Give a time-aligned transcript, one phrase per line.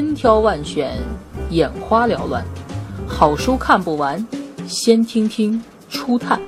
[0.00, 0.96] 千挑万选，
[1.50, 2.42] 眼花缭乱，
[3.06, 4.26] 好书看不完，
[4.66, 6.40] 先听听初探。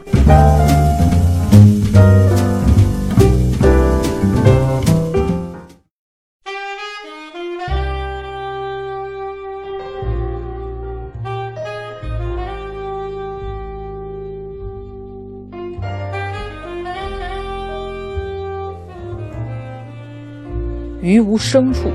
[21.03, 21.91] 于无声处，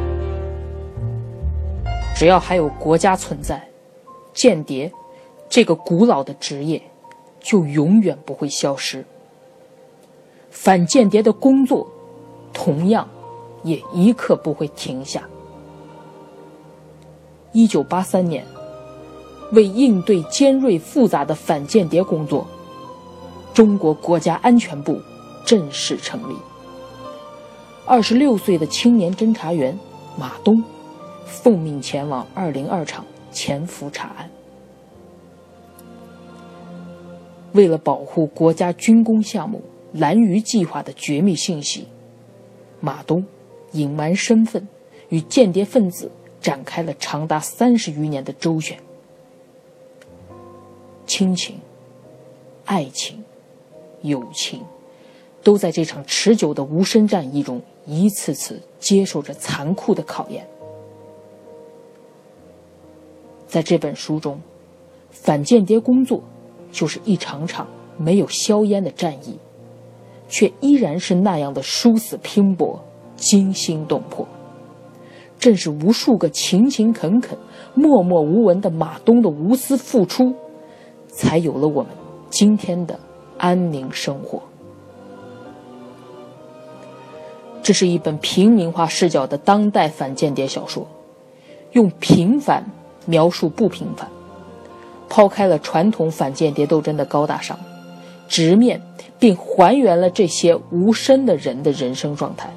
[2.18, 3.70] 只要还有国家存在，
[4.34, 4.92] 间谍
[5.48, 6.82] 这个古老的职业
[7.40, 9.06] 就永远不会消失。
[10.50, 11.88] 反间谍的工作
[12.52, 13.08] 同样
[13.62, 15.30] 也一刻不会停下。
[17.52, 18.44] 一九八三年，
[19.52, 22.48] 为应对尖锐复杂的反间谍工作，
[23.54, 25.00] 中国国家安全部
[25.46, 26.36] 正式成立。
[27.86, 29.78] 二十六岁的青年侦查员
[30.18, 30.64] 马东，
[31.28, 34.30] 奉命前往二零二厂潜伏查案。
[37.54, 39.62] 为了保护国家军工项目
[39.94, 41.88] “蓝鱼计划”的绝密信息，
[42.80, 43.26] 马东
[43.74, 44.68] 隐瞒身份，
[45.10, 48.80] 与间谍分子展开了长达三十余年的周旋。
[51.06, 51.58] 亲情、
[52.66, 53.24] 爱情、
[54.02, 54.62] 友情，
[55.42, 57.62] 都在这场持久的无声战役中。
[57.86, 60.46] 一次次接受着残酷的考验。
[63.48, 64.40] 在这本书中，
[65.10, 66.22] 反间谍工作
[66.72, 67.66] 就是一场场
[67.98, 69.38] 没有硝烟的战役，
[70.28, 72.84] 却依然是那样的殊死拼搏、
[73.16, 74.28] 惊心动魄。
[75.40, 77.38] 正是无数个勤勤恳恳、
[77.74, 80.34] 默默无闻的马东的无私付出，
[81.08, 81.92] 才有了我们
[82.30, 83.00] 今天的
[83.38, 84.42] 安宁生活。
[87.62, 90.88] 这是一本平民化视角的当代反间谍小说，
[91.74, 92.64] 用平凡
[93.08, 94.08] 描述不平凡，
[95.10, 97.58] 抛开了传统反间谍斗争的高大上，
[98.28, 98.80] 直面
[99.18, 102.54] 并还原了这些无声的人的人生状态，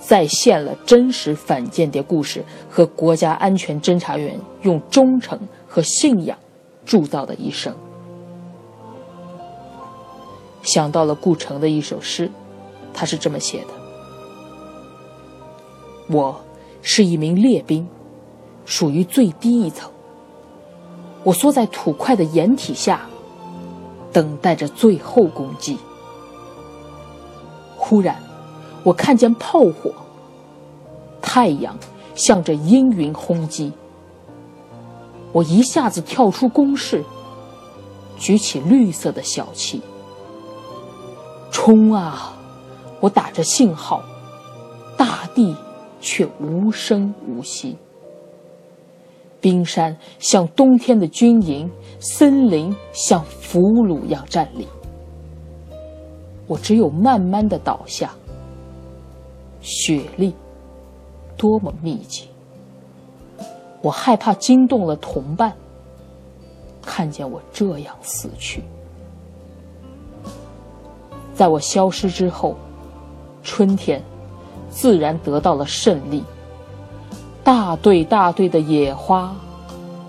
[0.00, 6.36] 再现了真实反间谍故事和国家安全侦查员用忠诚和信仰
[6.84, 7.74] 铸造的一生。
[10.62, 12.30] 想到了顾城的一首诗，
[12.92, 13.68] 他是这么写的。
[16.08, 16.40] 我
[16.82, 17.88] 是一名列兵，
[18.64, 19.90] 属于最低一层。
[21.24, 23.02] 我缩在土块的掩体下，
[24.12, 25.78] 等待着最后攻击。
[27.76, 28.16] 忽然，
[28.82, 29.92] 我看见炮火，
[31.20, 31.76] 太阳
[32.14, 33.72] 向着阴云轰击。
[35.32, 37.04] 我一下子跳出工事，
[38.18, 39.80] 举起绿色的小旗，
[41.50, 42.34] 冲啊！
[43.00, 44.02] 我打着信号，
[44.96, 45.56] 大地。
[46.04, 47.76] 却无声无息。
[49.42, 54.66] 冰山像冬天的军营，森林像俘虏一样站立。
[56.46, 58.14] 我只有慢慢的倒下。
[59.60, 60.34] 雪粒
[61.36, 62.28] 多么密集！
[63.82, 65.52] 我害怕惊动了同伴，
[66.80, 68.62] 看见我这样死去。
[71.34, 72.56] 在我消失之后，
[73.42, 74.02] 春天。
[74.68, 76.24] 自然得到了胜利。
[77.44, 79.34] 大队大队的野花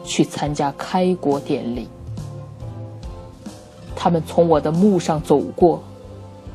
[0.04, 1.88] 去参加开国典礼，
[3.96, 5.82] 他们从我的墓上走过，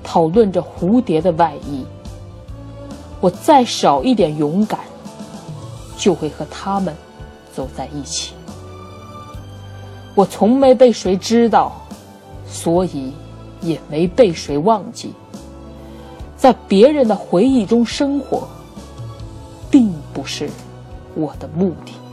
[0.05, 1.84] 讨论着蝴蝶的外衣。
[3.21, 4.78] 我再少一点勇敢，
[5.97, 6.95] 就会和他们
[7.53, 8.34] 走在一起。
[10.15, 11.72] 我从没被谁知道，
[12.47, 13.12] 所以
[13.60, 15.12] 也没被谁忘记。
[16.37, 18.47] 在别人的回忆中生活，
[19.69, 20.49] 并不是
[21.19, 22.08] 我的目的。